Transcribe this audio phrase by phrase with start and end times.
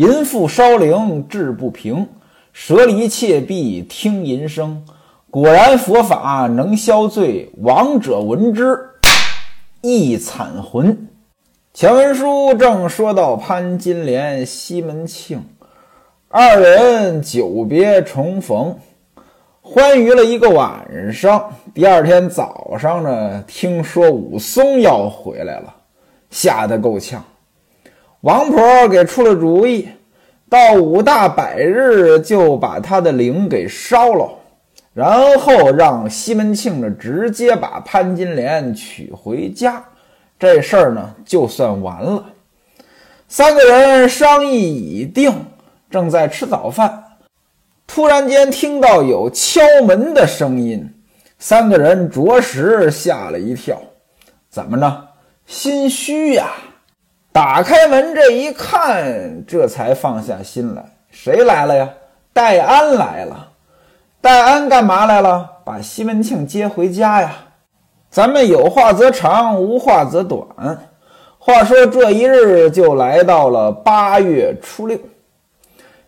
[0.00, 2.08] 淫妇烧灵志不平，
[2.54, 4.82] 舍离妾婢听淫声。
[5.30, 8.78] 果然佛法能消罪，亡者闻之
[9.82, 11.06] 亦惨魂。
[11.74, 15.44] 前文书正说到潘金莲、西门庆
[16.30, 18.78] 二人久别重逢，
[19.60, 21.52] 欢愉了一个晚上。
[21.74, 25.74] 第二天早上呢，听说武松要回来了，
[26.30, 27.22] 吓得够呛。
[28.22, 29.88] 王婆给出了主意，
[30.48, 34.30] 到五大百日就把他的灵给烧了。
[34.92, 39.82] 然后让西门庆呢直接把潘金莲娶回家，
[40.38, 42.26] 这事儿呢就算完了。
[43.28, 45.32] 三个人商议已定，
[45.88, 47.04] 正在吃早饭，
[47.86, 50.92] 突然间听到有敲门的声音，
[51.38, 53.80] 三个人着实吓了一跳。
[54.50, 55.08] 怎么着？
[55.46, 56.50] 心虚呀！
[57.32, 60.84] 打开门这一看，这才放下心来。
[61.10, 61.88] 谁来了呀？
[62.32, 63.48] 戴安来了。
[64.20, 65.48] 戴安干嘛来了？
[65.64, 67.32] 把西门庆接回家呀！
[68.10, 70.44] 咱们有话则长，无话则短。
[71.38, 74.98] 话说这一日就来到了八月初六，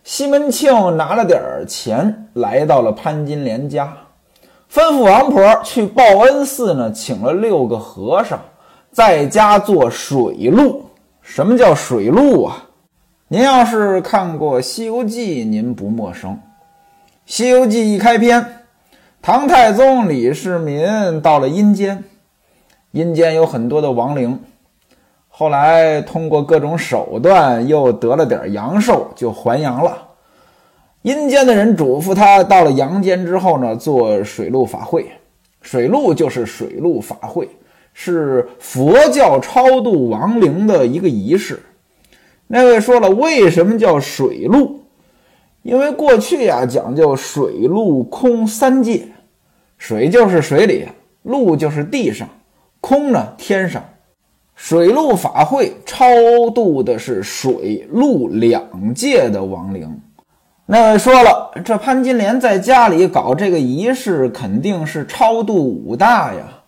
[0.03, 3.91] 西门庆拿了点钱来到了潘金莲家，
[4.71, 8.37] 吩咐王婆去报恩寺呢，请了六个和尚
[8.91, 10.83] 在家做水路。
[11.23, 12.65] 什么叫水路啊？
[13.29, 16.33] 您要是看过《西游记》，您不陌生。
[17.25, 18.45] 《西游记》一开篇，
[19.21, 22.03] 唐太宗李世民到了阴间，
[22.91, 24.37] 阴间有很多的亡灵。
[25.29, 30.09] 后来通过各种手段，又得了点阳寿，就还阳了。
[31.03, 35.09] 阴间的人嘱咐他，到了阳间之后呢，做水陆法会。
[35.61, 37.49] 水陆就是水陆法会，
[37.93, 41.61] 是佛教超度亡灵的一个仪式。
[42.47, 44.81] 那位说了，为什么叫水陆？
[45.61, 49.07] 因为过去呀讲究水陆空三界，
[49.77, 50.87] 水就是水里，
[51.21, 52.27] 陆就是地上，
[52.81, 53.83] 空呢天上。
[54.55, 56.05] 水陆法会超
[56.53, 59.99] 度的是水陆两界的亡灵。
[60.65, 66.62] 那位说了，这潘金莲在家里搞这个仪式，肯定是超度五大呀，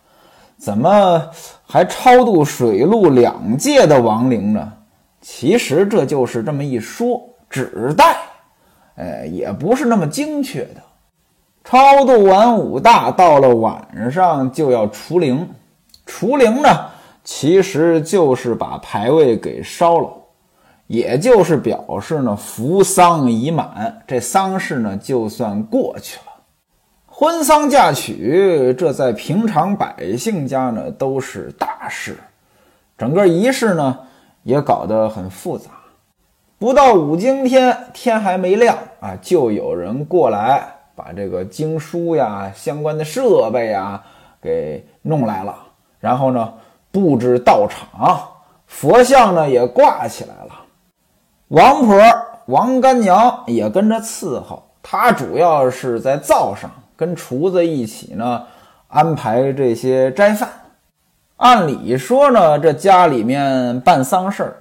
[0.58, 1.22] 怎么
[1.66, 4.72] 还超度水陆两界的亡灵呢？
[5.20, 8.16] 其实这就是这么一说，指代。
[8.96, 10.80] 哎，也不是那么精确的。
[11.62, 15.48] 超度完五大，到了晚上就要除灵。
[16.06, 16.68] 除灵呢，
[17.24, 20.08] 其实就是把牌位给烧了，
[20.86, 26.25] 也就是表示呢福丧已满，这丧事呢就算过去了。
[27.18, 32.14] 婚丧嫁娶，这在平常百姓家呢都是大事，
[32.98, 33.98] 整个仪式呢
[34.42, 35.70] 也搞得很复杂。
[36.58, 40.62] 不到五更天，天还没亮啊，就有人过来
[40.94, 44.04] 把这个经书呀、相关的设备啊
[44.42, 45.56] 给弄来了。
[45.98, 46.52] 然后呢，
[46.92, 48.28] 布置道场，
[48.66, 50.52] 佛像呢也挂起来了。
[51.48, 51.98] 王婆
[52.44, 58.42] 王干娘也跟着伺候，她主要是在灶上跟厨子一起呢
[58.88, 60.48] 安排这些斋饭。
[61.36, 64.56] 按理说呢，这家里面办丧事儿。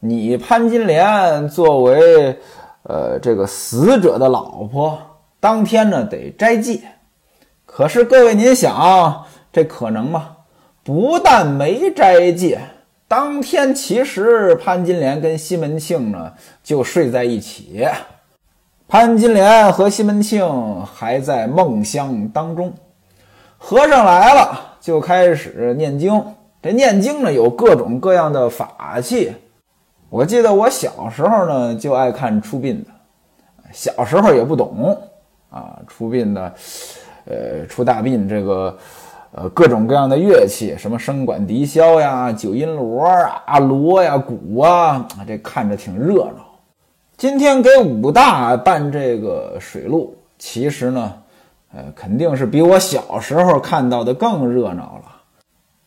[0.00, 2.36] 你潘金莲作为，
[2.82, 4.98] 呃，这个死者的老婆，
[5.38, 6.80] 当天呢得斋戒。
[7.64, 10.36] 可是各位您想，这可能吗？
[10.82, 12.58] 不但没斋戒，
[13.06, 16.32] 当天其实潘金莲跟西门庆呢
[16.64, 17.86] 就睡在一起。
[18.90, 22.72] 潘金莲和西门庆还在梦乡当中。
[23.56, 26.20] 和尚来了，就开始念经。
[26.60, 29.32] 这念经呢有各种各样的法器。
[30.08, 32.90] 我记得我小时候呢就爱看出殡的，
[33.70, 34.98] 小时候也不懂
[35.50, 36.52] 啊，出殡的，
[37.26, 38.76] 呃，出大殡这个，
[39.30, 46.49] 呃，各种各样的乐器，什么笙管笛箫呀、九音锣啊、锣呀、鼓啊，这看着挺热闹。
[47.20, 51.12] 今天给武大办这个水路，其实呢，
[51.74, 55.20] 呃，肯定是比我小时候看到的更热闹了。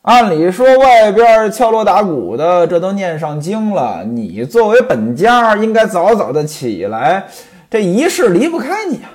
[0.03, 4.03] 按理说，外边敲锣打鼓的，这都念上经了。
[4.03, 7.25] 你作为本家，应该早早的起来，
[7.67, 9.09] 这仪式离不开你啊。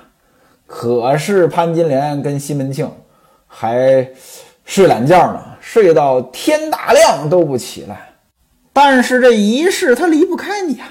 [0.66, 2.90] 可是潘金莲跟西门庆
[3.46, 4.08] 还
[4.64, 8.08] 睡懒觉呢，睡到天大亮都不起来。
[8.72, 10.88] 但是这仪式他离不开你啊，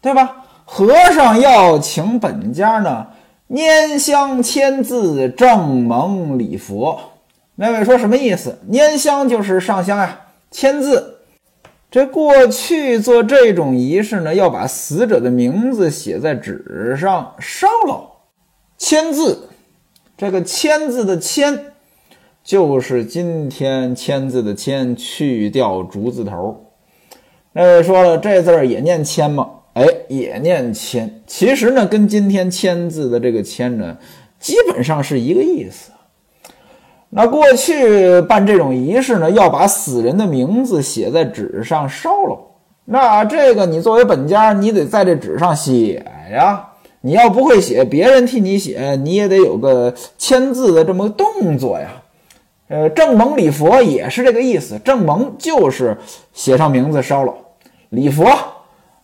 [0.00, 0.42] 对吧？
[0.64, 3.06] 和尚要请本家呢，
[3.48, 6.98] 拈香签字，正蒙礼佛。
[7.56, 8.58] 那位说什么意思？
[8.70, 10.20] 拈香就是上香呀，
[10.50, 11.18] 签字，
[11.90, 18.10] 这过去做这种仪式呢，要把死者的名字写在纸上烧了，
[18.76, 19.50] 签字。
[20.16, 21.66] 这个签字的签，
[22.42, 26.70] 就是今天签字的签，去掉竹字头。
[27.52, 29.50] 那位说了，这字儿也念签吗？
[29.74, 31.22] 哎，也念签。
[31.26, 33.96] 其实呢，跟今天签字的这个签呢，
[34.40, 35.90] 基本上是一个意思。
[37.10, 42.38] 那过去办这种仪式呢，要把死人的名字写在纸上烧了。
[42.86, 46.70] 那这个你作为本家，你得在这纸上写呀。
[47.00, 52.02] 你要不会写，别人替你写，你也得有个签字的这么个动作呀。
[52.68, 54.78] 呃，正蒙礼佛也是这个意思。
[54.82, 55.98] 正蒙就是
[56.32, 57.34] 写上名字烧了，
[57.90, 58.26] 礼佛，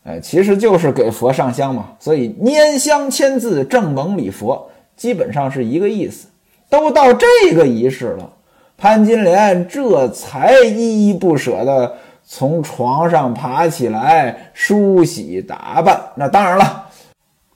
[0.05, 1.91] 哎，其实就是给佛上香嘛。
[1.99, 6.29] 所以拈香签字，正蒙礼佛，基本上是一个意思。
[6.69, 8.31] 都到这个仪式了，
[8.79, 11.93] 潘金莲这才依依不舍地
[12.25, 16.01] 从床上爬起来，梳洗打扮。
[16.15, 16.87] 那当然了，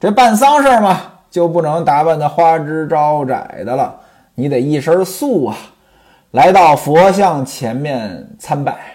[0.01, 1.01] 这办丧事嘛，
[1.31, 3.95] 就不能打扮的花枝招展的了，
[4.35, 5.57] 你得一身素啊，
[6.33, 8.94] 来到佛像前面参拜。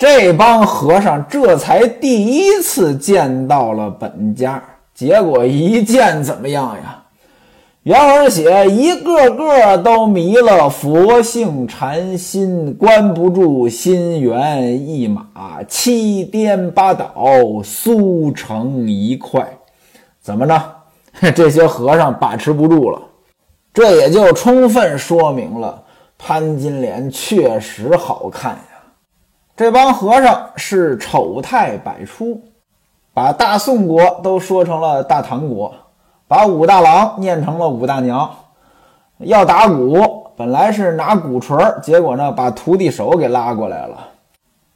[0.00, 4.62] 这帮和尚这才第一次见到了本家，
[4.94, 7.02] 结果一见怎么样呀？
[7.82, 17.12] 原文写，一个个都迷了佛性禅心，关不住心猿意马，七颠八倒，
[17.62, 19.46] 酥成一块。
[20.22, 20.76] 怎么着？
[21.36, 22.98] 这些和尚把持不住了。
[23.74, 25.82] 这也就充分说明了
[26.16, 28.56] 潘金莲确实好看。
[29.60, 32.40] 这帮和尚是丑态百出，
[33.12, 35.74] 把大宋国都说成了大唐国。
[36.26, 38.30] 把武大郎念成了武大娘，
[39.18, 40.02] 要打鼓，
[40.34, 43.98] 本来是拿鼓槌结果呢，把徒弟手给拉过来了。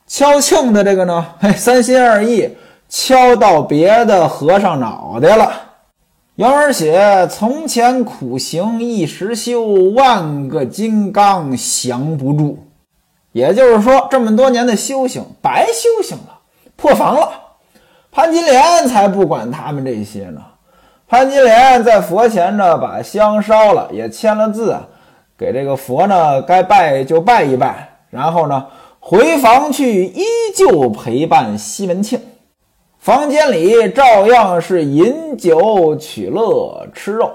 [0.07, 2.55] 敲磬的这个呢， 嘿，三心二意，
[2.87, 5.51] 敲到别的和尚脑袋了。
[6.35, 9.63] 原文写：从前苦行一时休，
[9.95, 12.59] 万个金刚降不住。
[13.35, 16.39] 也就是说，这么多年的修行白修行了，
[16.77, 17.33] 破防了。
[18.13, 20.41] 潘金莲才不管他们这些呢。
[21.09, 24.79] 潘金莲在佛前呢，把香烧了，也签了字，
[25.37, 28.67] 给这个佛呢，该拜就拜一拜，然后呢，
[29.01, 32.21] 回房去，依旧陪伴西门庆。
[33.01, 37.33] 房间里照样是饮酒取乐，吃肉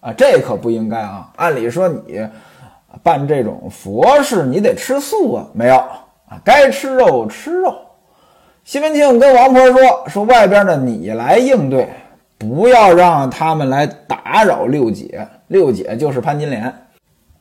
[0.00, 1.30] 啊，这可不应该啊！
[1.36, 2.28] 按理说你
[3.02, 7.74] 办这种佛事，你得吃素啊，没有啊，该吃肉吃肉。
[8.64, 11.88] 西门庆跟王婆说：“说外边的你来应对。”
[12.38, 16.72] 不要让他们来打扰六姐，六姐就是潘金莲。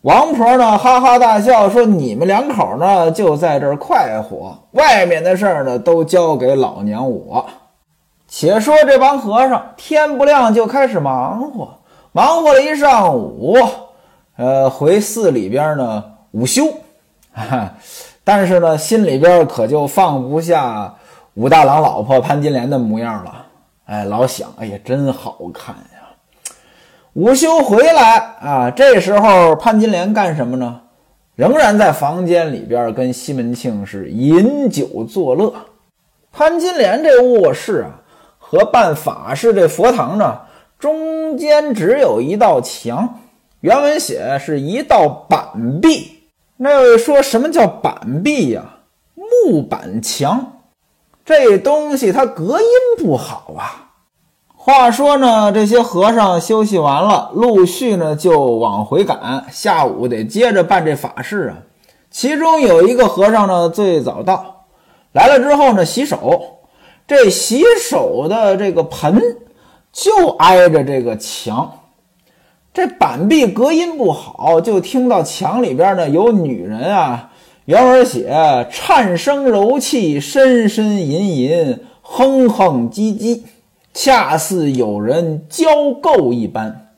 [0.01, 7.45] 王婆呢，哈哈大笑说：“你们两口呢，就在这儿快活，外面的事儿呢，都交给老娘我。”
[8.27, 11.77] 且说这帮和尚天不亮就开始忙活，
[12.11, 13.55] 忙活了一上午，
[14.37, 16.63] 呃，回寺里边呢午休，
[18.23, 20.93] 但是呢，心里边可就放不下
[21.33, 23.45] 武大郎老婆潘金莲的模样了。
[23.85, 26.53] 哎，老想，哎呀，真好看呀！
[27.13, 30.81] 午休回来啊，这时候潘金莲干什么呢？
[31.35, 35.51] 仍然在房间里边跟西门庆是饮酒作乐。
[36.31, 38.01] 潘金莲这卧室啊，
[38.37, 40.41] 和办法事这佛堂呢，
[40.77, 43.19] 中间只有一道墙，
[43.61, 46.19] 原文写是一道板壁。
[46.57, 48.79] 那位说什么叫板壁呀？
[49.15, 50.53] 木板墙。
[51.25, 53.91] 这东西它隔音不好啊。
[54.55, 61.63] 话说呢，这些和尚休息完了，陆续呢就往回赶，下午得接着办这法事啊。
[62.11, 64.65] 其中有一个和尚呢最早到，
[65.13, 66.59] 来了之后呢洗手，
[67.07, 69.21] 这洗手的这个盆
[69.91, 71.79] 就挨着这个墙，
[72.77, 77.31] 这板壁隔音不好，就听到墙里边呢有女人啊。
[77.65, 83.41] 原文写颤声柔气，深深吟吟，哼哼唧唧，
[83.95, 85.65] 恰似有人交
[86.03, 86.89] 媾一般。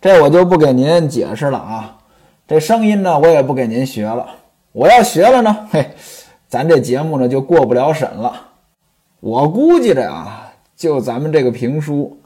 [0.00, 1.96] 这我就不给您解释了啊。
[2.46, 4.28] 这声音呢，我也不给您学了。
[4.70, 5.90] 我要学了呢，嘿，
[6.46, 8.32] 咱这节目呢就过不了审了。
[9.18, 12.16] 我估计着啊，就咱们这个评书，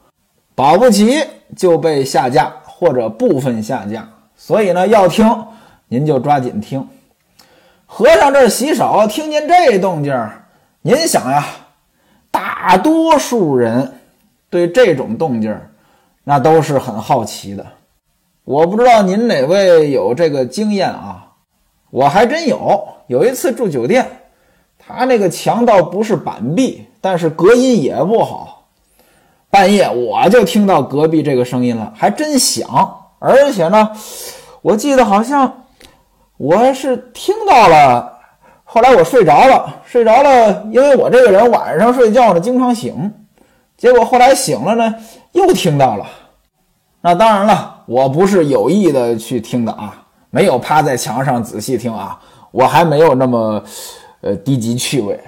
[0.54, 1.18] 保不齐
[1.56, 4.08] 就被下架或者部分下架。
[4.34, 5.44] 所以呢，要听
[5.86, 6.88] 您就抓紧听。
[7.84, 10.46] 和尚这洗手，听见这动静儿，
[10.80, 11.44] 您想呀，
[12.30, 13.92] 大多数人
[14.48, 15.70] 对这种动静儿，
[16.24, 17.66] 那都是很好奇的。
[18.44, 21.26] 我不知道您哪位有这个经验啊？
[21.90, 22.88] 我还真有。
[23.08, 24.06] 有一次住酒店，
[24.78, 28.49] 他那个墙倒不是板壁，但是隔音也不好。
[29.50, 32.68] 半夜我就听到隔壁这个声音了，还真响，
[33.18, 33.90] 而且呢，
[34.62, 35.64] 我记得好像
[36.36, 38.18] 我是听到了。
[38.64, 43.12] 后来我睡着了，睡着了，因为我这个人晚上睡觉呢经常醒，
[43.76, 44.94] 结果后来醒了呢
[45.32, 46.06] 又听到了。
[47.00, 52.20] 那当然了，我不是有意的去听的啊，没有趴在墙上仔细听啊，
[52.52, 53.60] 我还没有那么
[54.20, 55.18] 呃低级趣味。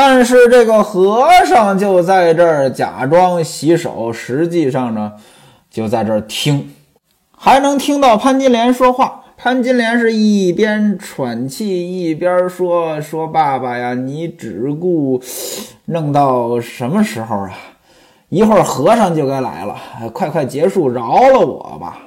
[0.00, 5.14] 但是这个和尚就在这儿假装洗手，实际上呢
[5.68, 6.72] 就在这儿听，
[7.36, 9.24] 还能听到潘金莲说话。
[9.36, 15.20] 潘金莲是一边喘气一边说：“说爸爸呀，你只顾
[15.86, 17.50] 弄到什么时候啊？
[18.28, 19.74] 一会儿和尚就该来了，
[20.12, 21.98] 快快结束，饶了我吧。”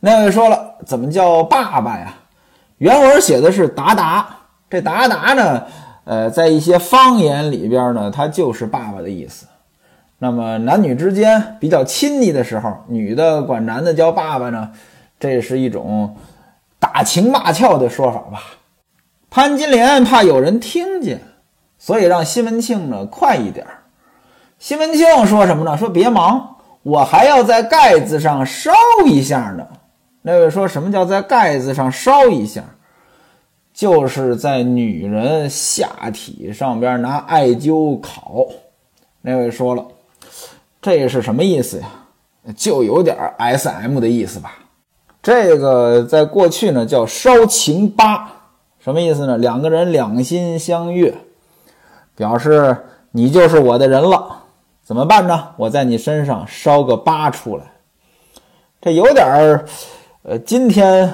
[0.00, 2.14] 那位说了：“怎么叫爸爸呀？”
[2.78, 4.26] 原文写的是“达达”，
[4.70, 5.66] 这“达达”呢，
[6.10, 9.46] 呃，在一些方言里边呢，它就是爸爸的意思。
[10.18, 14.72] 那么男女之间比较亲昵的时候，女的管男的叫爸爸呢，
[15.20, 16.16] 这是一种。
[16.80, 18.42] 打情骂俏的说法吧。
[19.28, 21.20] 潘金莲怕有人听见，
[21.78, 23.66] 所以让西门庆呢快一点。
[24.58, 25.76] 西门庆说什么呢？
[25.76, 28.72] 说别忙，我还要在盖子上烧
[29.04, 29.66] 一下呢。
[30.22, 32.64] 那位说什么叫在盖子上烧一下？
[33.72, 38.46] 就是在女人下体上边拿艾灸烤。
[39.22, 39.86] 那位说了，
[40.80, 41.86] 这是什么意思呀？
[42.56, 44.58] 就有点 S.M 的意思吧。
[45.22, 48.30] 这个在过去呢叫烧情疤，
[48.78, 49.36] 什么意思呢？
[49.36, 51.14] 两个人两心相悦，
[52.16, 52.76] 表示
[53.10, 54.38] 你就是我的人了。
[54.82, 55.50] 怎么办呢？
[55.56, 57.64] 我在你身上烧个疤出来，
[58.80, 59.64] 这有点儿，
[60.22, 61.12] 呃，今天，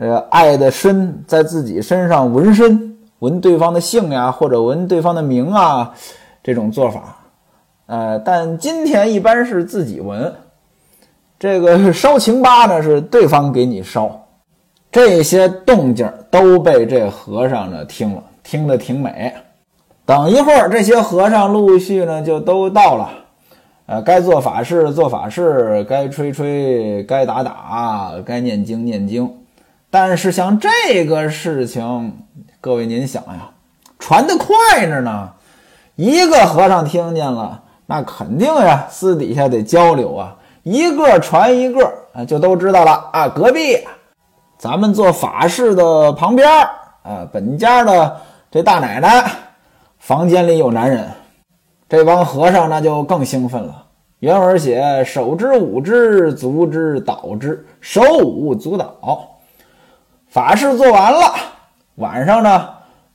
[0.00, 5.92] 呃，爱的深，在自己身上纹身，纹对方的姓呀，或者纹对方的名啊，
[6.42, 7.18] 这种做法，
[7.84, 10.32] 呃，但今天一般是自己纹。
[11.38, 14.26] 这个烧情疤呢，是对方给你烧，
[14.90, 19.34] 这些动静都被这和尚呢听了，听得挺美。
[20.06, 23.10] 等一会儿，这些和尚陆续呢就都到了，
[23.84, 29.30] 呃，该做法事做法事，该吹吹，该打打，该念经念经。
[29.90, 32.16] 但是像这个事情，
[32.60, 33.50] 各位您想呀，
[33.98, 35.30] 传得快着呢，
[35.96, 40.36] 一个和尚听见了，那肯定呀，私底下得交流啊。
[40.62, 43.28] 一个传一个啊，就都知道了啊。
[43.28, 43.78] 隔壁，
[44.58, 46.48] 咱们做法事的旁边
[47.02, 48.16] 啊，本家的
[48.48, 49.28] 这大奶奶
[49.98, 51.08] 房间里有男人，
[51.88, 53.86] 这帮和尚那就更兴奋了。
[54.20, 59.26] 原文写：手之舞之，足之蹈之，手舞足蹈。
[60.30, 61.34] 法事做完了，
[61.96, 62.68] 晚上呢，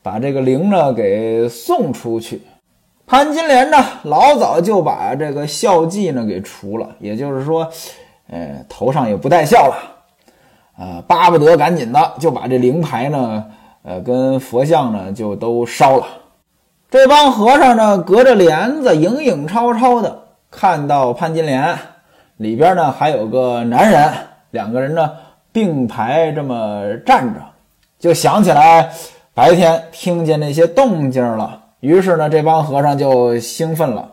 [0.03, 2.41] 把这个灵呢给送出去。
[3.07, 7.71] 潘金莲呢，老早就把这个孝妓呢给除了，也就是说，
[8.29, 9.75] 呃，头上也不戴孝了，
[10.77, 13.45] 啊，巴不得赶紧的就把这灵牌呢，
[13.83, 16.05] 呃，跟佛像呢就都烧了。
[16.91, 21.77] 这帮和尚呢，隔着帘子影影绰绰的看到潘金莲
[22.35, 24.11] 里边呢还有个男人，
[24.51, 25.11] 两个人呢
[25.55, 27.39] 并排这么站着，
[27.97, 28.91] 就想起来
[29.33, 31.61] 白天听见那些动静了。
[31.79, 34.11] 于是呢，这帮和尚就兴奋了。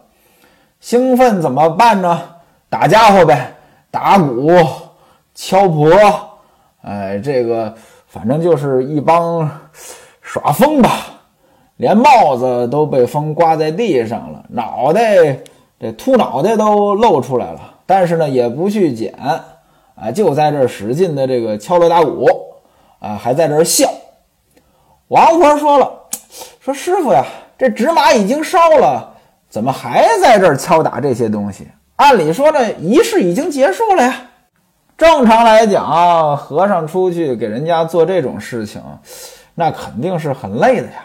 [0.78, 2.22] 兴奋怎么办呢？
[2.68, 3.54] 打家伙呗，
[3.90, 4.52] 打鼓、
[5.34, 5.90] 敲锣，
[6.82, 7.74] 哎，这个
[8.06, 9.50] 反正就是一帮
[10.20, 10.90] 耍疯吧。
[11.78, 15.36] 连帽子都被风刮在地上了，脑袋
[15.80, 17.74] 这秃脑袋都露出来了。
[17.84, 19.12] 但是呢，也不去捡，
[20.02, 22.26] 啊，就在这使劲的这个敲锣打鼓，
[22.98, 23.88] 啊，还在这笑。
[25.06, 25.92] 王婆说了，
[26.60, 27.24] 说师傅呀。
[27.58, 29.14] 这纸马已经烧了，
[29.48, 31.68] 怎么还在这敲打这些东西？
[31.94, 34.16] 按理说呢，仪式已经结束了呀。
[34.98, 38.82] 正常来讲，和尚出去给人家做这种事情，
[39.54, 41.04] 那肯定是很累的呀，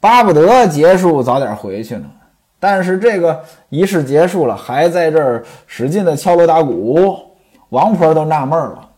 [0.00, 2.10] 巴不得结束早点回去呢。
[2.58, 7.16] 但是这个仪式结束了，还在这儿使劲的敲锣打鼓，
[7.70, 8.88] 王婆都纳闷了。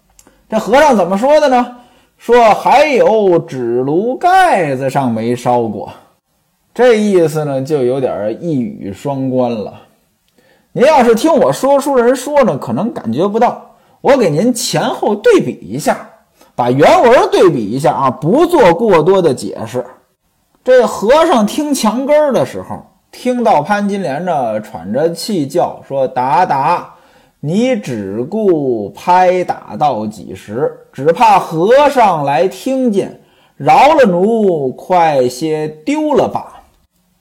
[0.49, 1.77] 这和尚怎么说的呢？
[2.17, 5.91] 说还有纸炉盖子上没烧过。
[6.75, 9.75] 这意思呢，就有点一语双关了。
[10.73, 13.71] 您要是听我说书人说呢，可能感觉不到。
[14.01, 16.09] 我给您前后对比一下，
[16.55, 19.85] 把原文对比一下啊，不做过多的解释。
[20.63, 26.95] 这和尚听墙根儿的时候，听到潘金莲呢喘着气叫说：“打打，
[27.41, 30.73] 你只顾拍打到几时？
[30.93, 33.21] 只怕和尚来听见。”
[33.59, 36.63] 饶了奴，快些丢了吧。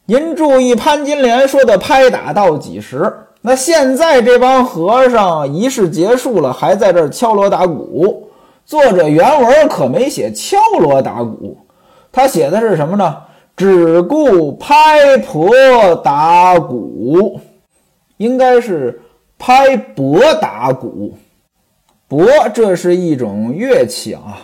[0.06, 3.12] 您注意潘金莲说的拍打到几时？
[3.42, 8.30] 那现在这帮和尚仪式结束了，还在这儿敲锣打鼓。
[8.66, 11.58] 作者原文可没写敲锣打鼓，
[12.12, 13.18] 他写的是什么呢？
[13.56, 15.50] 只顾拍婆
[16.04, 17.40] 打鼓，
[18.18, 19.02] 应该是
[19.38, 21.18] 拍钹打鼓。
[22.10, 24.40] 钹这是一种乐器啊，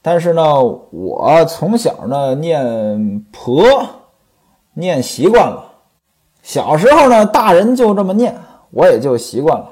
[0.00, 3.86] 但是呢，我从小呢念婆，
[4.74, 5.72] 念习惯了。
[6.42, 8.36] 小时候呢，大人就这么念，
[8.70, 9.68] 我也就习惯了。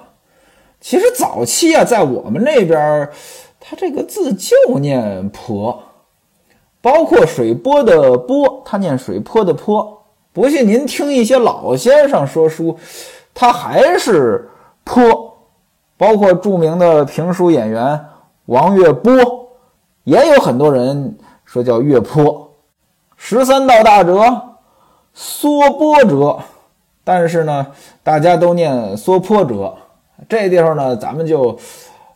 [0.81, 3.09] 其实早期啊，在我们那边，
[3.61, 5.83] 他这个字就念婆。
[6.83, 10.05] 包括水波的波，他念水波的波。
[10.33, 12.79] 不信您听一些老先生说书，
[13.37, 14.51] 他还是
[14.83, 15.37] 坡。
[15.97, 18.05] 包括著名的评书演员
[18.47, 19.15] 王月波，
[20.03, 22.51] 也有很多人说叫月坡。
[23.17, 24.43] 十三道大折，
[25.15, 26.39] 缩波折，
[27.05, 27.67] 但是呢，
[28.03, 29.75] 大家都念缩坡折。
[30.29, 31.57] 这地方呢，咱们就。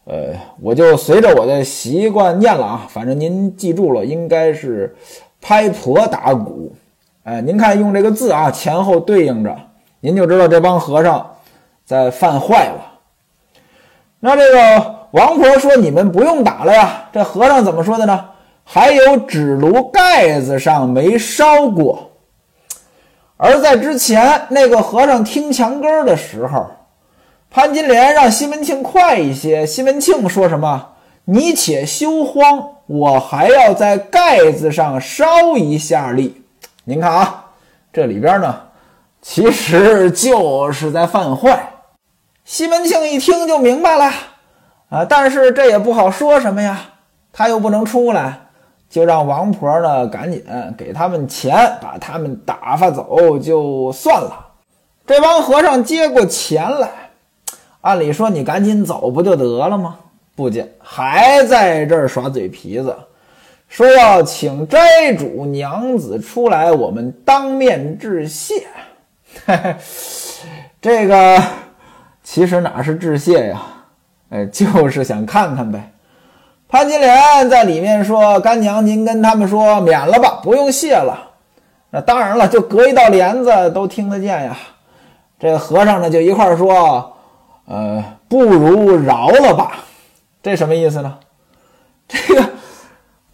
[0.06, 4.96] 呃，我就随着我的习惯念了啊，反正您记住了，应该是
[5.40, 6.72] 拍婆打鼓。
[7.22, 9.56] 哎，您看用这个字啊，前后对应着，
[10.00, 11.36] 您就知道这帮和尚
[11.84, 12.98] 在犯坏了。
[14.18, 18.26] 那这个王婆说：“你们不用打了呀。”这和尚怎么说的呢？
[18.64, 22.10] 还有纸炉盖子上没烧过。
[23.36, 26.66] 而在之前那个和尚听墙根的时候。
[27.52, 29.66] 潘金莲让西门庆快一些。
[29.66, 30.90] 西门庆说什么？
[31.24, 36.44] 你且休慌，我还要在盖子上烧一下力。
[36.84, 37.46] 您看啊，
[37.92, 38.60] 这里边呢，
[39.22, 41.72] 其实就是在犯坏。
[42.44, 44.10] 西门庆一听就明白了
[44.88, 46.80] 啊，但是这也不好说什么呀，
[47.32, 48.48] 他又不能出来，
[48.88, 50.44] 就让王婆呢赶紧
[50.76, 54.46] 给他们钱，把他们打发走就算了。
[55.06, 56.88] 这帮和尚接过钱来。
[57.82, 59.96] 按理说你赶紧走不就得了吗？
[60.34, 62.96] 不见还在这儿耍嘴皮子，
[63.68, 68.66] 说要请斋主娘子出来，我们当面致谢。
[69.46, 69.76] 嘿
[70.80, 71.42] 这个
[72.22, 73.62] 其实哪是致谢呀？
[74.30, 75.92] 哎，就是想看看呗。
[76.68, 81.30] 潘金莲在里面说：“干娘，您跟他们说免了吧，不用谢了。”
[81.90, 84.56] 那当然了，就隔一道帘子都听得见呀。
[85.38, 87.16] 这和尚呢，就一块说。
[87.66, 89.84] 呃，不如饶了吧，
[90.42, 91.18] 这什么意思呢？
[92.08, 92.44] 这个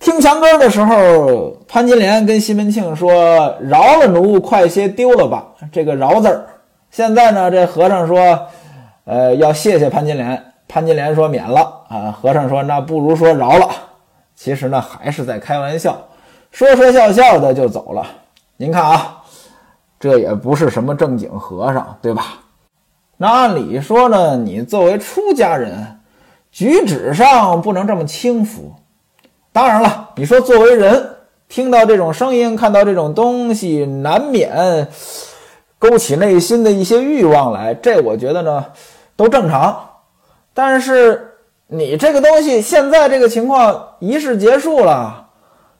[0.06, 6.46] 听墙根的时候，潘金莲跟西门庆说：“饶了奴，快些丢了吧。”这个“饶”字儿，
[6.92, 8.46] 现在呢，这和尚说
[9.04, 13.68] ：“呃，要谢谢潘金莲。”潘金莲说：“免了。”啊，和尚说：“那不如说饶了。”
[14.36, 15.98] 其实呢，还是在开玩笑，
[16.52, 18.06] 说说笑笑的就走了。
[18.58, 19.24] 您看啊，
[19.98, 22.26] 这也不是什么正经和尚，对吧？
[23.16, 25.98] 那按理说呢，你作为出家人，
[26.52, 28.72] 举止上不能这么轻浮。
[29.56, 31.16] 当然了，你说作为人，
[31.48, 34.86] 听到这种声音，看到这种东西，难免
[35.78, 38.66] 勾起内心的一些欲望来，这我觉得呢
[39.16, 39.92] 都正常。
[40.52, 41.38] 但是
[41.68, 45.28] 你这个东西现在这个情况，仪式结束了，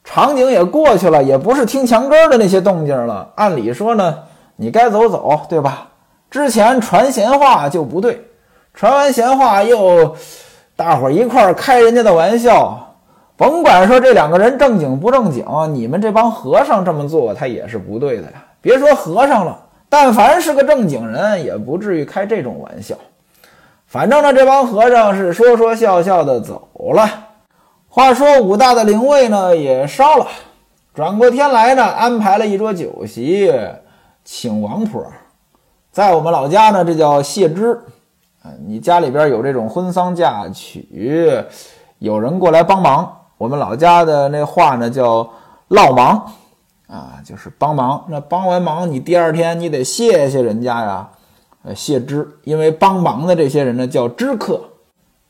[0.03, 3.31] 场景也过去了，也不是听墙根的那些动静了。
[3.35, 4.21] 按理说呢，
[4.57, 5.89] 你该走走，对吧？
[6.31, 8.25] 之前传闲话就不对，
[8.73, 10.17] 传完闲话又
[10.77, 12.86] 大伙儿一块儿开人家的玩笑，
[13.37, 15.45] 甭管说这两个人正经不正经，
[15.75, 18.45] 你们这帮和尚这么做他也是不对的呀。
[18.63, 22.97] 别说和尚了，但凡是个正经人，也不至于开这种玩笑。
[23.87, 27.09] 反正呢，这帮和尚是说说笑笑的走了。
[27.89, 30.27] 话说武大的灵位呢也烧了，
[30.95, 33.53] 转过天来呢，安排了一桌酒席，
[34.25, 35.07] 请王婆。
[35.93, 37.73] 在我们老家呢，这叫谢枝，
[38.43, 41.45] 啊，你家里边有这种婚丧嫁娶，
[41.99, 45.29] 有人过来帮忙，我们老家的那话呢叫
[45.69, 46.33] 落忙，
[46.87, 48.05] 啊，就是帮忙。
[48.09, 51.09] 那帮完忙，你第二天你得谢谢人家呀，
[51.63, 54.61] 呃，谢知，因为帮忙的这些人呢叫知客。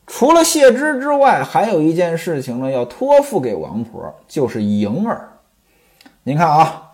[0.05, 5.29] 除了谢知之外，还有一件事情呢要托付给王婆，就是迎儿。
[6.23, 6.91] 您看啊，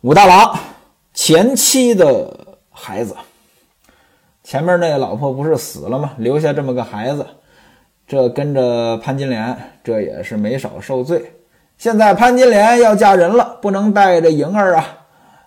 [0.00, 0.58] 武大郎
[1.14, 2.46] 前妻的。
[2.80, 3.16] 孩子，
[4.44, 6.12] 前面那个老婆不是死了吗？
[6.16, 7.26] 留下这么个孩子，
[8.08, 11.30] 这跟着潘金莲，这也是没少受罪。
[11.76, 14.84] 现在潘金莲要嫁人了，不能带着莹儿啊，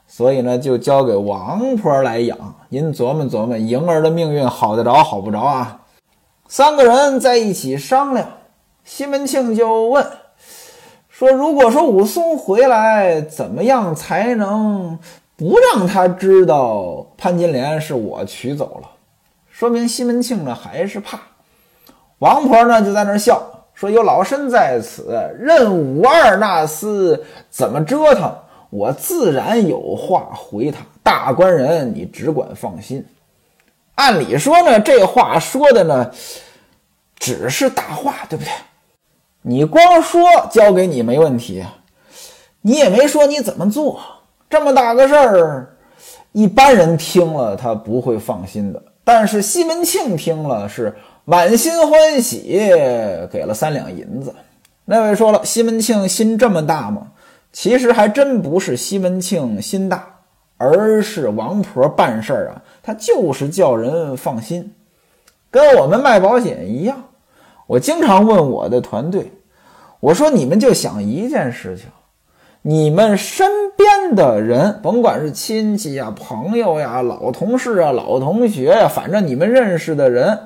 [0.05, 2.37] 所以呢，就交给王婆来养。
[2.69, 5.81] 您琢磨琢磨，莹儿的命运好得着好不着啊？
[6.47, 8.27] 三个人在一起商量，
[8.83, 10.05] 西门庆就问
[11.09, 14.99] 说如果说武松回来，怎么样才能
[15.35, 18.89] 不让他知道潘金莲是我娶走了？
[19.49, 21.19] 说明西门庆呢还是怕。
[22.21, 23.41] 王婆呢就在那笑
[23.73, 28.31] 说：“有老身在此，任五二那厮怎么折腾，
[28.69, 30.85] 我自然有话回他。
[31.01, 33.03] 大官人，你只管放心。”
[33.95, 36.11] 按理说呢，这话说的呢，
[37.17, 38.51] 只是大话，对不对？
[39.41, 41.65] 你光说交给你没问题，
[42.61, 43.99] 你也没说你怎么做。
[44.47, 45.75] 这么大个事儿，
[46.33, 48.79] 一般人听了他不会放心的。
[49.03, 50.95] 但是西门庆听了是
[51.31, 52.59] 满心欢喜，
[53.31, 54.35] 给了三两银子。
[54.83, 57.13] 那位说了，西门庆心这么大吗？
[57.53, 60.05] 其实还真不是西门庆心大，
[60.57, 64.73] 而是王婆办事儿啊，她就是叫人放心，
[65.49, 67.01] 跟我们卖保险一样。
[67.65, 69.31] 我经常问我的团队，
[70.01, 71.85] 我说你们就想一件事情，
[72.61, 80.37] 你们身边的人，甭管是亲戚呀、朋友呀、老同事啊、老同学呀，反正你们认识的人，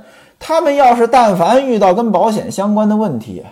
[0.47, 3.43] 他们要是但凡遇到跟保险相关的问题，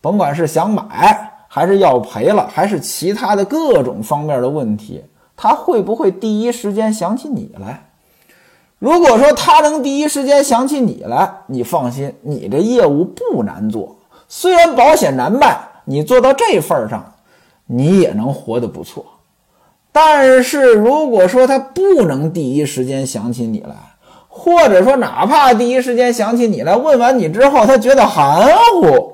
[0.00, 5.04] 甭管是想买还是要赔了，还是其他的各种方面的问题，
[5.36, 7.84] 他会不会第一时间想起你来？
[8.78, 13.98] 如果说他能第一时间想起你来，你放心，你这业务不难做。
[14.26, 17.12] 虽然保险难卖，你做到这份上，
[17.66, 19.04] 你也能活得不错。
[19.92, 23.76] 但是如果说他不能第一时间想起你来，
[24.34, 28.48] 或者说哪怕第一时间想起你来，问完你之后他觉得含
[28.80, 29.12] 糊，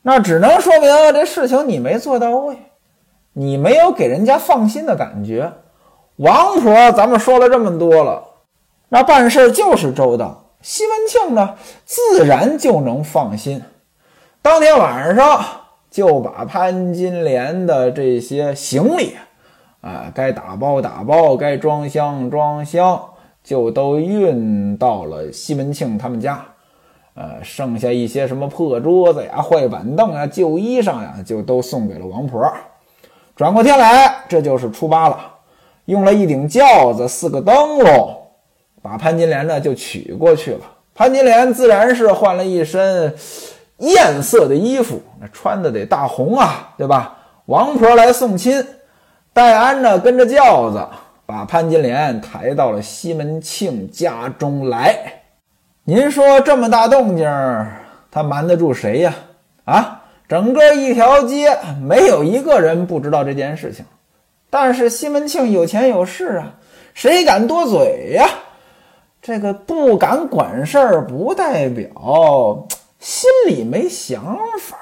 [0.00, 2.56] 那只能说明这事情你没做到位，
[3.34, 5.52] 你没有给人家放心的感觉。
[6.16, 8.24] 王婆，咱们说了这么多了。
[8.88, 13.62] 那办事就是周到，西门庆呢，自然就能放心。
[14.40, 15.44] 当天晚上
[15.90, 19.14] 就把潘金莲的这些行李，
[19.82, 23.10] 啊，该打包打包，该装箱装箱，
[23.44, 26.44] 就都运到了西门庆他们家。
[27.14, 32.52] 呃，剩下一些什么破桌子呀、坏板凳啊、旧衣裳呀，就都送给了王婆。
[33.36, 35.32] 转过天来，这就是初八了，
[35.84, 38.16] 用了一顶轿子，四个灯笼。
[38.82, 40.60] 把潘金莲呢就娶过去了。
[40.92, 43.14] 潘金莲自然是换了一身
[43.78, 47.16] 艳色的衣服，那穿的得大红啊，对吧？
[47.46, 48.64] 王婆来送亲，
[49.32, 50.84] 戴安呢跟着轿子
[51.26, 55.22] 把潘金莲抬到了西门庆家中来。
[55.84, 57.26] 您说这么大动静，
[58.10, 59.14] 他瞒得住谁呀？
[59.64, 63.84] 啊，整个一条街没有一个人不知道这件事情。
[64.50, 66.54] 但是西门庆有钱有势啊，
[66.94, 68.28] 谁敢多嘴呀？
[69.20, 72.66] 这个不敢管事儿，不代表
[72.98, 74.76] 心里没想法。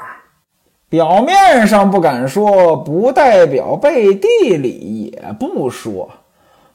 [0.89, 6.11] 表面上不敢说，不代表背地里也不说。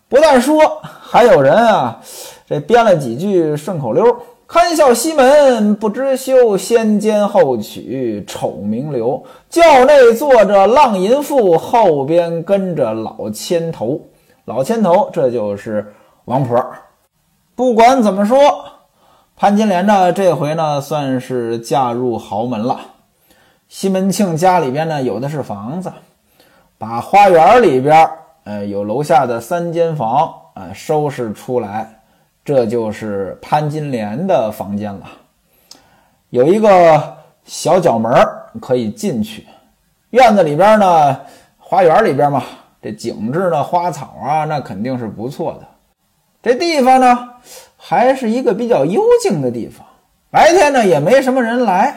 [0.10, 2.00] 不但说，还有人啊，
[2.48, 9.26] 这编了几句顺口溜：“堪笑西门不知羞，先奸后娶丑名流。
[9.50, 14.00] 轿内坐着浪淫妇，后边跟着老牵头。
[14.46, 15.94] 老牵头，这就是
[16.24, 16.66] 王婆。”
[17.54, 18.38] 不管怎么说，
[19.36, 22.80] 潘金莲呢，这回呢算是嫁入豪门了。
[23.68, 25.92] 西门庆家里边呢有的是房子，
[26.78, 28.10] 把花园里边，
[28.48, 32.00] 呃，有楼下的三间房，呃，收拾出来，
[32.46, 35.02] 这就是潘金莲的房间了。
[36.30, 38.10] 有一个小角门
[38.62, 39.46] 可以进去，
[40.12, 41.20] 院子里边呢，
[41.60, 42.42] 花园里边嘛，
[42.82, 45.68] 这景致呢，花草啊，那肯定是不错的。
[46.42, 47.30] 这地方呢，
[47.76, 49.86] 还是一个比较幽静的地方。
[50.32, 51.94] 白天呢，也没什么人来。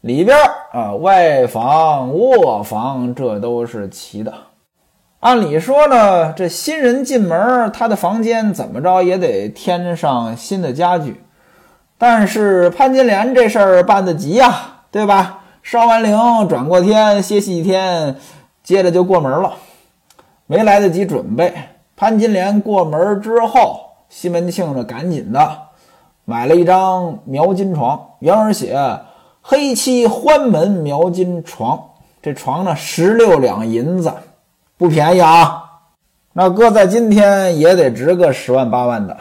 [0.00, 0.36] 里边
[0.72, 4.34] 啊，外房、卧房，这都是齐的。
[5.20, 11.22] 按理说呢，这新人进门，他的房间怎么着也得添上新的家具。
[11.98, 15.40] 但是潘金莲这事儿办得急呀，对吧？
[15.62, 16.16] 烧完灵，
[16.48, 18.16] 转过天歇息一天，
[18.62, 19.54] 接着就过门了，
[20.46, 21.52] 没来得及准备。
[21.96, 25.58] 潘金莲过门之后，西门庆呢赶紧的
[26.26, 28.78] 买了一张描金床，原文写
[29.40, 31.82] “黑漆欢门描金床”。
[32.22, 34.12] 这床呢十六两银子，
[34.76, 35.62] 不便宜啊。
[36.32, 39.16] 那搁在今天也得值个十万八万的。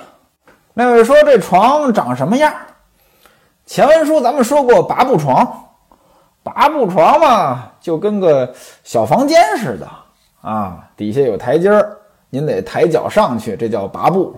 [0.73, 2.53] 那位说这床长什么样？
[3.65, 5.65] 前文书咱们说过八步床，
[6.43, 9.87] 八步床嘛就跟个小房间似的
[10.41, 11.97] 啊，底下有台阶儿。
[12.29, 14.35] 您得抬脚上去，这叫拔步。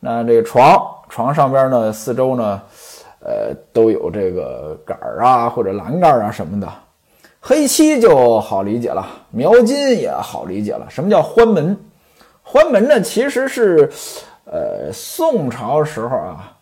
[0.00, 2.62] 那这个床床上边呢，四周呢，
[3.20, 6.66] 呃，都有这个杆儿啊或者栏杆啊什么的。
[7.40, 10.86] 黑漆就好理解了，描金也好理解了。
[10.90, 11.76] 什么叫欢门？
[12.42, 13.90] 欢门呢，其实是
[14.44, 16.52] 呃宋朝时候啊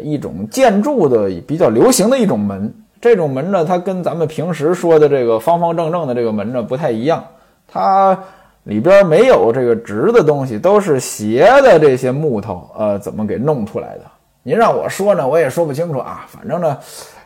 [0.00, 2.72] 一种建筑的比较流行的一种门。
[3.00, 7.24] 这种门呢，它跟咱们平时说的这个方方正正的这个门呢不太一样，
[7.66, 8.16] 它
[8.62, 14.04] 里边没有这个直的东西，都是斜的这些木头，呃，怎么给弄出来的？
[14.44, 16.24] 您让我说呢，我也说不清楚啊。
[16.28, 16.78] 反正呢，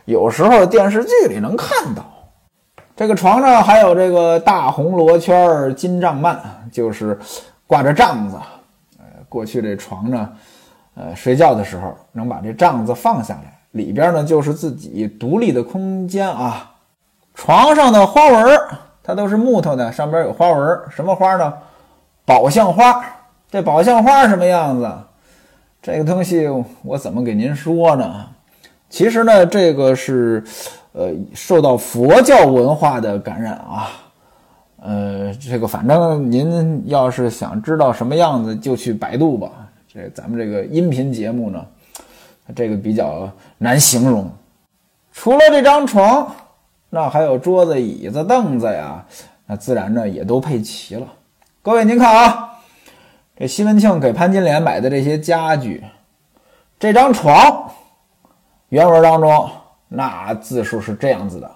[0.05, 2.03] 有时候电视剧里能看到。
[2.97, 6.35] 这个床上还有这个大红罗圈金帐幔，
[6.71, 7.15] 就是
[7.67, 8.35] 挂着帐子。
[8.97, 10.27] 呃，过去这床呢，
[10.95, 13.53] 呃，睡觉的时候能把这帐子放下来。
[13.73, 16.71] 里边呢就是自己独立的空间啊，
[17.35, 18.59] 床上的花纹
[19.03, 21.53] 它都是木头的，上边有花纹什么花呢？
[22.25, 23.05] 宝相花。
[23.51, 24.91] 这宝相花什么样子？
[25.83, 26.49] 这个东西
[26.81, 28.25] 我怎么给您说呢？
[28.89, 30.43] 其实呢，这个是
[30.97, 33.89] 呃受到佛教文化的感染啊。
[34.81, 39.49] 呃，这个反正您要是想知道什么样子，就去百度吧。
[39.87, 41.63] 这咱们这个音频节目呢。
[42.55, 44.31] 这个比较难形容。
[45.11, 46.33] 除了这张床，
[46.89, 49.05] 那还有桌子、椅子、凳子呀，
[49.45, 51.05] 那自然呢也都配齐了。
[51.61, 52.53] 各位您看啊，
[53.37, 55.83] 这西门庆给潘金莲买的这些家具，
[56.79, 57.69] 这张床，
[58.69, 59.49] 原文当中
[59.87, 61.51] 那字数是这样子的：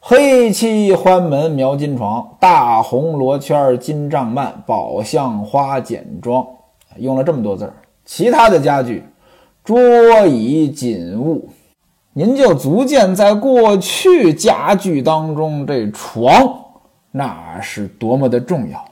[0.00, 6.46] 黑漆欢门描金床，大红罗圈金帐幔，宝相花剪装，
[6.96, 7.72] 用了这么多字儿。
[8.04, 9.04] 其他的家具。
[9.64, 11.48] 桌椅锦物，
[12.14, 16.52] 您就足见在过去家具当中，这床
[17.12, 18.84] 那是多么的重要。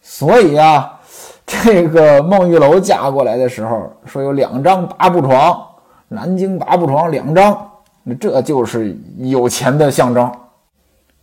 [0.00, 0.98] 所以啊，
[1.44, 5.60] 这个孟玉楼嫁过来的时候，说有两张八步床，
[6.08, 7.69] 南京八步床两张，
[8.20, 10.30] 这就是有钱的象征。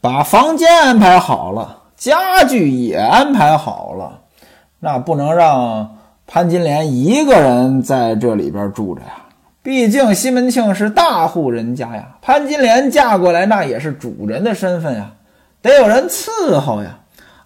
[0.02, 4.20] 把房间安排好了，家具也安排好了，
[4.80, 5.94] 那不能让。
[6.30, 9.14] 潘金莲一个人在这里边住着呀，
[9.64, 12.06] 毕竟西门庆是大户人家呀。
[12.22, 15.10] 潘金莲嫁过来，那也是主人的身份呀，
[15.62, 17.00] 得有人伺候呀。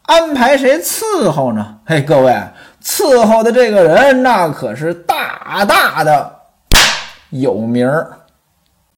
[0.08, 1.78] 安排谁伺候呢？
[1.86, 2.36] 嘿，各位，
[2.84, 6.34] 伺候的这个人，那可是大大的
[7.30, 8.12] 有名儿。